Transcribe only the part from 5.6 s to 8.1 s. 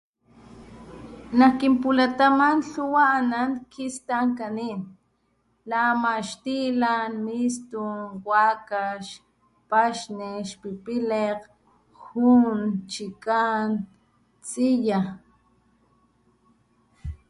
la ama xtilan, mistun,